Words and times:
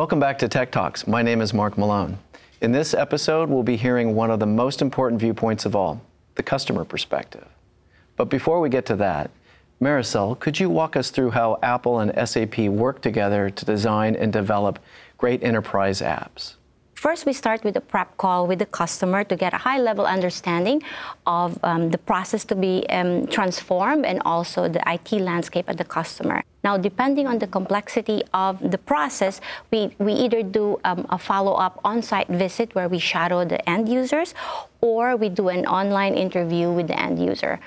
Welcome 0.00 0.18
back 0.18 0.38
to 0.38 0.48
Tech 0.48 0.72
Talks. 0.72 1.06
My 1.06 1.20
name 1.20 1.42
is 1.42 1.52
Mark 1.52 1.76
Malone. 1.76 2.16
In 2.62 2.72
this 2.72 2.94
episode, 2.94 3.50
we'll 3.50 3.62
be 3.62 3.76
hearing 3.76 4.14
one 4.14 4.30
of 4.30 4.40
the 4.40 4.46
most 4.46 4.80
important 4.80 5.20
viewpoints 5.20 5.66
of 5.66 5.76
all 5.76 6.00
the 6.36 6.42
customer 6.42 6.86
perspective. 6.86 7.46
But 8.16 8.30
before 8.30 8.62
we 8.62 8.70
get 8.70 8.86
to 8.86 8.96
that, 8.96 9.30
Maricel, 9.78 10.38
could 10.40 10.58
you 10.58 10.70
walk 10.70 10.96
us 10.96 11.10
through 11.10 11.32
how 11.32 11.58
Apple 11.62 12.00
and 12.00 12.26
SAP 12.26 12.60
work 12.60 13.02
together 13.02 13.50
to 13.50 13.64
design 13.66 14.16
and 14.16 14.32
develop 14.32 14.78
great 15.18 15.44
enterprise 15.44 16.00
apps? 16.00 16.54
First, 17.00 17.24
we 17.24 17.32
start 17.32 17.64
with 17.64 17.76
a 17.78 17.80
prep 17.80 18.18
call 18.18 18.46
with 18.46 18.58
the 18.58 18.66
customer 18.66 19.24
to 19.24 19.34
get 19.34 19.54
a 19.54 19.56
high 19.56 19.80
level 19.80 20.04
understanding 20.04 20.82
of 21.24 21.58
um, 21.64 21.88
the 21.88 21.96
process 21.96 22.44
to 22.52 22.54
be 22.54 22.84
um, 22.90 23.26
transformed 23.26 24.04
and 24.04 24.20
also 24.26 24.68
the 24.68 24.82
IT 24.86 25.10
landscape 25.12 25.64
at 25.70 25.78
the 25.78 25.84
customer. 25.84 26.42
Now, 26.62 26.76
depending 26.76 27.26
on 27.26 27.38
the 27.38 27.46
complexity 27.46 28.22
of 28.34 28.60
the 28.70 28.76
process, 28.76 29.40
we, 29.70 29.96
we 29.98 30.12
either 30.12 30.42
do 30.42 30.78
um, 30.84 31.06
a 31.08 31.16
follow 31.16 31.54
up 31.54 31.80
on 31.84 32.02
site 32.02 32.28
visit 32.28 32.74
where 32.74 32.86
we 32.86 32.98
shadow 32.98 33.46
the 33.46 33.66
end 33.66 33.88
users 33.88 34.34
or 34.82 35.16
we 35.16 35.30
do 35.30 35.48
an 35.48 35.64
online 35.64 36.12
interview 36.12 36.70
with 36.70 36.88
the 36.88 37.00
end 37.00 37.18
user. 37.18 37.60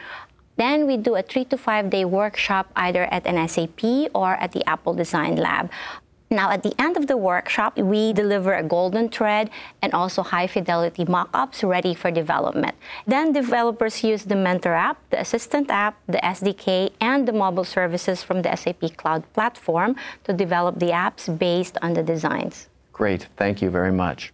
Then 0.58 0.86
we 0.86 0.97
do 0.97 1.16
a 1.16 1.23
three 1.23 1.45
to 1.45 1.58
five 1.58 1.90
day 1.90 2.06
workshop 2.06 2.70
either 2.75 3.06
at 3.06 3.25
an 3.25 3.47
SAP 3.47 4.14
or 4.14 4.36
at 4.36 4.52
the 4.52 4.64
Apple 4.70 4.94
Design 4.94 5.38
Lab. 5.38 5.72
Now, 6.34 6.50
at 6.50 6.64
the 6.64 6.73
end 6.81 6.98
of 6.98 7.06
the 7.06 7.16
workshop, 7.16 7.78
we 7.78 8.12
deliver 8.12 8.56
a 8.56 8.64
golden 8.64 9.08
thread 9.08 9.52
and 9.84 9.94
also 9.94 10.23
high 10.23 10.48
fidelity 10.48 11.06
mock 11.06 11.30
ups 11.31 11.64
ready 11.64 11.94
for 11.94 12.09
development. 12.09 12.73
Then, 13.06 13.34
developers 13.34 14.03
use 14.03 14.23
the 14.23 14.36
Mentor 14.36 14.73
app, 14.73 14.98
the 15.12 15.22
Assistant 15.22 15.70
app, 15.70 15.95
the 16.08 16.17
SDK, 16.17 16.92
and 17.00 17.28
the 17.28 17.34
mobile 17.34 17.64
services 17.64 18.23
from 18.23 18.42
the 18.42 18.56
SAP 18.56 18.98
Cloud 18.98 19.31
Platform 19.34 19.95
to 20.23 20.34
develop 20.34 20.80
the 20.80 20.90
apps 20.90 21.30
based 21.38 21.78
on 21.84 21.94
the 21.94 22.02
designs. 22.02 22.68
Great, 22.92 23.28
thank 23.38 23.62
you 23.62 23.70
very 23.70 23.92
much. 23.92 24.34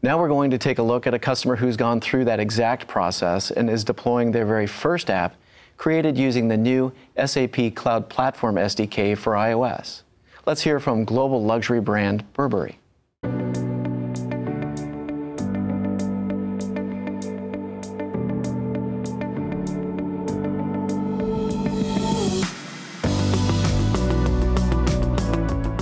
Now 0.00 0.18
we're 0.18 0.28
going 0.28 0.50
to 0.52 0.58
take 0.58 0.78
a 0.78 0.82
look 0.82 1.06
at 1.06 1.12
a 1.12 1.18
customer 1.18 1.56
who's 1.56 1.76
gone 1.76 2.00
through 2.00 2.24
that 2.24 2.40
exact 2.40 2.88
process 2.88 3.50
and 3.50 3.68
is 3.68 3.84
deploying 3.84 4.32
their 4.32 4.46
very 4.46 4.66
first 4.66 5.10
app 5.10 5.34
created 5.76 6.16
using 6.16 6.48
the 6.48 6.56
new 6.56 6.90
SAP 7.22 7.74
Cloud 7.74 8.08
Platform 8.08 8.54
SDK 8.54 9.16
for 9.16 9.34
iOS. 9.34 10.04
Let's 10.48 10.62
hear 10.62 10.80
from 10.80 11.04
global 11.04 11.44
luxury 11.44 11.82
brand 11.82 12.24
Burberry. 12.32 12.78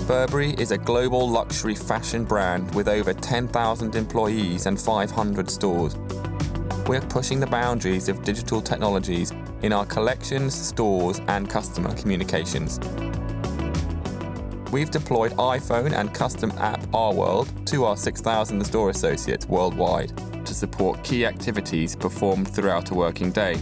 Burberry 0.09 0.55
is 0.59 0.73
a 0.73 0.79
global 0.79 1.31
luxury 1.31 1.77
fashion 1.77 2.25
brand 2.25 2.75
with 2.75 2.89
over 2.89 3.15
10,000 3.15 3.95
employees 3.95 4.67
and 4.67 4.81
500 4.81 5.49
stores. 5.49 5.95
We're 6.89 7.03
pushing 7.03 7.39
the 7.39 7.47
boundaries 7.47 8.09
of 8.09 8.25
digital 8.25 8.61
technologies 8.61 9.33
in 9.63 9.73
our 9.73 9.87
collections, 9.87 10.57
stores, 10.57 11.21
and 11.29 11.49
customer 11.49 11.95
communications. 11.95 12.81
We've 14.73 14.91
deployed 14.91 15.33
iPhone 15.33 15.93
and 15.93 16.13
custom 16.13 16.51
app 16.59 16.85
R 16.93 17.15
World 17.15 17.67
to 17.69 17.85
our 17.85 17.97
6,000 17.97 18.65
store 18.65 18.91
associates 18.91 19.47
worldwide 19.47 20.13
to 20.45 20.55
support 20.55 21.03
key 21.05 21.25
activities 21.25 21.95
performed 21.95 22.49
throughout 22.49 22.91
a 22.91 22.95
working 22.95 23.31
day. 23.31 23.55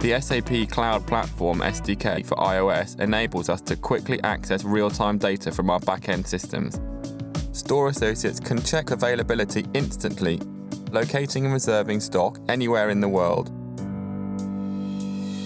The 0.00 0.18
SAP 0.20 0.70
Cloud 0.70 1.06
Platform 1.06 1.58
SDK 1.60 2.24
for 2.24 2.36
iOS 2.36 2.98
enables 3.00 3.48
us 3.48 3.60
to 3.62 3.76
quickly 3.76 4.22
access 4.22 4.64
real 4.64 4.90
time 4.90 5.18
data 5.18 5.52
from 5.52 5.68
our 5.68 5.80
back-end 5.80 6.26
systems. 6.26 6.80
Store 7.52 7.88
associates 7.88 8.40
can 8.40 8.62
check 8.62 8.92
availability 8.92 9.66
instantly, 9.74 10.40
locating 10.92 11.44
and 11.44 11.52
reserving 11.52 12.00
stock 12.00 12.38
anywhere 12.48 12.90
in 12.90 13.00
the 13.00 13.08
world 13.08 13.59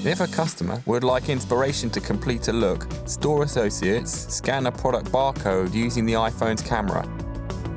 if 0.06 0.20
a 0.20 0.26
customer 0.26 0.82
would 0.86 1.04
like 1.04 1.28
inspiration 1.28 1.88
to 1.90 2.00
complete 2.00 2.48
a 2.48 2.52
look, 2.52 2.86
store 3.06 3.42
associates 3.42 4.34
scan 4.34 4.66
a 4.66 4.72
product 4.72 5.10
barcode 5.10 5.72
using 5.72 6.04
the 6.04 6.12
iPhone's 6.12 6.62
camera. 6.62 7.06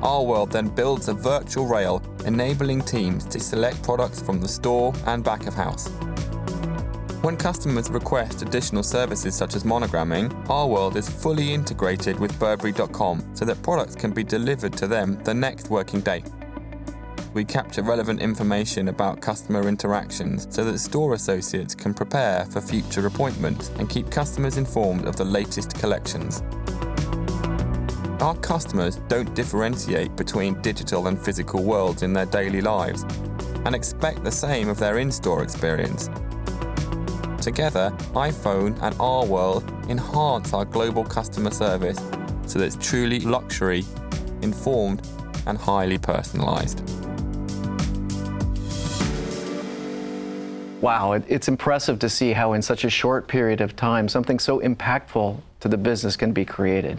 R 0.02 0.22
World 0.22 0.52
then 0.52 0.68
builds 0.68 1.08
a 1.08 1.14
virtual 1.14 1.66
rail 1.66 2.02
enabling 2.26 2.82
teams 2.82 3.24
to 3.26 3.40
select 3.40 3.82
products 3.82 4.20
from 4.20 4.40
the 4.40 4.48
store 4.48 4.92
and 5.06 5.24
back 5.24 5.46
of 5.46 5.54
house. 5.54 5.88
When 7.22 7.36
customers 7.36 7.90
request 7.90 8.42
additional 8.42 8.82
services 8.82 9.34
such 9.34 9.56
as 9.56 9.64
monogramming, 9.64 10.48
R 10.48 10.68
World 10.68 10.96
is 10.96 11.08
fully 11.08 11.52
integrated 11.52 12.20
with 12.20 12.38
Burberry.com 12.38 13.34
so 13.34 13.44
that 13.44 13.62
products 13.62 13.94
can 13.94 14.12
be 14.12 14.22
delivered 14.22 14.74
to 14.74 14.86
them 14.86 15.18
the 15.24 15.34
next 15.34 15.70
working 15.70 16.00
day 16.00 16.22
we 17.34 17.44
capture 17.44 17.82
relevant 17.82 18.20
information 18.20 18.88
about 18.88 19.20
customer 19.20 19.68
interactions 19.68 20.46
so 20.50 20.64
that 20.64 20.78
store 20.78 21.14
associates 21.14 21.74
can 21.74 21.94
prepare 21.94 22.44
for 22.46 22.60
future 22.60 23.06
appointments 23.06 23.70
and 23.78 23.88
keep 23.88 24.10
customers 24.10 24.56
informed 24.56 25.06
of 25.06 25.16
the 25.16 25.24
latest 25.24 25.74
collections. 25.78 26.42
Our 28.20 28.34
customers 28.36 28.96
don't 29.08 29.32
differentiate 29.34 30.16
between 30.16 30.60
digital 30.60 31.06
and 31.06 31.18
physical 31.18 31.62
worlds 31.62 32.02
in 32.02 32.12
their 32.12 32.26
daily 32.26 32.60
lives 32.60 33.04
and 33.64 33.74
expect 33.74 34.24
the 34.24 34.32
same 34.32 34.68
of 34.68 34.78
their 34.78 34.98
in 34.98 35.12
store 35.12 35.42
experience. 35.42 36.08
Together, 37.40 37.94
iPhone 38.14 38.80
and 38.82 38.96
R 38.98 39.24
World 39.24 39.64
enhance 39.88 40.52
our 40.52 40.64
global 40.64 41.04
customer 41.04 41.50
service 41.50 41.98
so 42.46 42.58
that 42.58 42.64
it's 42.64 42.76
truly 42.76 43.20
luxury, 43.20 43.84
informed, 44.42 45.06
and 45.46 45.56
highly 45.56 45.98
personalized. 45.98 46.82
Wow, 50.80 51.12
it, 51.12 51.24
it's 51.26 51.48
impressive 51.48 51.98
to 51.98 52.08
see 52.08 52.32
how 52.32 52.52
in 52.52 52.62
such 52.62 52.84
a 52.84 52.90
short 52.90 53.26
period 53.26 53.60
of 53.60 53.74
time 53.74 54.08
something 54.08 54.38
so 54.38 54.60
impactful 54.60 55.40
to 55.58 55.68
the 55.68 55.76
business 55.76 56.16
can 56.16 56.32
be 56.32 56.44
created. 56.44 56.98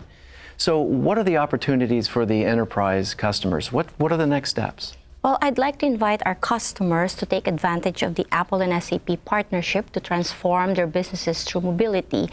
So, 0.58 0.82
what 0.82 1.18
are 1.18 1.24
the 1.24 1.38
opportunities 1.38 2.06
for 2.10 2.26
the 2.26 2.44
enterprise 2.44 3.14
customers? 3.14 3.72
What, 3.72 3.88
what 3.98 4.12
are 4.12 4.18
the 4.18 4.28
next 4.28 4.50
steps? 4.50 4.98
Well, 5.24 5.38
I'd 5.42 5.58
like 5.58 5.80
to 5.80 5.86
invite 5.86 6.22
our 6.26 6.36
customers 6.36 7.16
to 7.16 7.26
take 7.26 7.48
advantage 7.48 8.04
of 8.04 8.16
the 8.16 8.26
Apple 8.34 8.62
and 8.62 8.84
SAP 8.84 9.24
partnership 9.24 9.92
to 9.92 10.02
transform 10.02 10.74
their 10.74 10.88
businesses 10.88 11.44
through 11.44 11.62
mobility. 11.62 12.30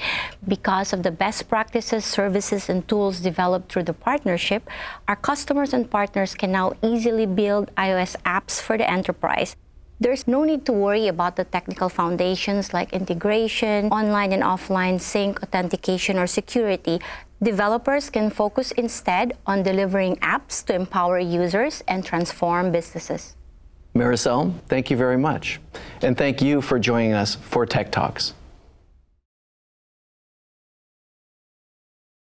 Because 0.47 0.93
of 0.93 1.05
the 1.05 1.13
best 1.13 1.49
practices, 1.49 2.05
services, 2.05 2.69
and 2.69 2.87
tools 2.89 3.21
developed 3.21 3.71
through 3.71 3.85
the 3.85 3.93
partnership, 3.93 4.69
our 5.07 5.17
customers 5.17 5.73
and 5.73 5.89
partners 5.89 6.35
can 6.35 6.51
now 6.51 6.73
easily 6.83 7.27
build 7.27 7.73
iOS 7.77 8.17
apps 8.25 8.61
for 8.61 8.77
the 8.77 8.89
enterprise. 8.89 9.55
There's 9.99 10.29
no 10.29 10.45
need 10.45 10.67
to 10.67 10.73
worry 10.73 11.09
about 11.09 11.37
the 11.37 11.45
technical 11.45 11.89
foundations 11.89 12.75
like 12.75 12.93
integration, 12.93 13.89
online 13.89 14.33
and 14.33 14.43
offline 14.43 15.01
sync, 15.01 15.43
authentication, 15.43 16.19
or 16.19 16.27
security. 16.27 17.01
Developers 17.43 18.11
can 18.11 18.29
focus 18.29 18.73
instead 18.73 19.39
on 19.47 19.63
delivering 19.63 20.17
apps 20.17 20.63
to 20.67 20.75
empower 20.75 21.19
users 21.19 21.83
and 21.89 22.05
transform 22.05 22.73
businesses. 22.73 23.37
Maricel, 23.95 24.53
thank 24.69 24.91
you 24.91 24.99
very 24.99 25.17
much. 25.17 25.61
And 26.03 26.17
thank 26.17 26.43
you 26.43 26.61
for 26.61 26.79
joining 26.79 27.15
us 27.15 27.37
for 27.37 27.65
Tech 27.65 27.91
Talks. 27.91 28.35